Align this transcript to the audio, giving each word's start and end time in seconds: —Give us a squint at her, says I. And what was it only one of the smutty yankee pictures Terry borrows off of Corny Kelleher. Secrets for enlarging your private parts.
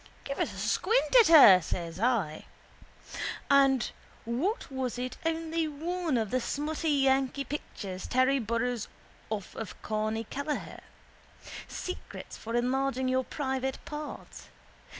—Give 0.23 0.39
us 0.39 0.51
a 0.51 0.57
squint 0.57 1.15
at 1.19 1.27
her, 1.27 1.61
says 1.61 1.99
I. 1.99 2.45
And 3.51 3.91
what 4.25 4.71
was 4.71 4.97
it 4.97 5.15
only 5.23 5.67
one 5.67 6.17
of 6.17 6.31
the 6.31 6.41
smutty 6.41 6.89
yankee 6.89 7.43
pictures 7.43 8.07
Terry 8.07 8.39
borrows 8.39 8.87
off 9.29 9.53
of 9.53 9.79
Corny 9.83 10.23
Kelleher. 10.23 10.81
Secrets 11.67 12.35
for 12.35 12.55
enlarging 12.55 13.09
your 13.09 13.23
private 13.25 13.77
parts. 13.85 14.47